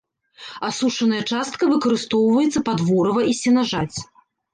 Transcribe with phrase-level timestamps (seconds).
[0.67, 3.95] Асушаная частка выкарыстоўваецца пад ворыва і сенажаць.